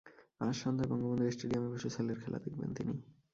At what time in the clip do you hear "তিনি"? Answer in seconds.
2.77-2.93